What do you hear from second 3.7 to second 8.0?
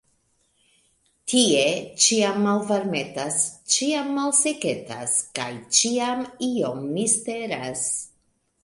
ĉiam malseketas, kaj ĉiam iom misteras.